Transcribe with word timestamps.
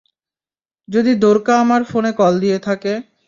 যদি 0.87 1.11
দ্বোরকা 1.15 1.53
আমার 1.59 1.81
ফোনে 1.83 2.11
কল 2.19 2.33
দিয়ে 2.39 2.57
থাকে। 2.67 2.93